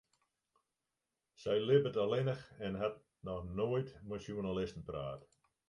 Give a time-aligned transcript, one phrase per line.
[1.43, 2.97] Sy libbet allinnich en hat
[3.29, 5.21] noch noait mei sjoernalisten praat.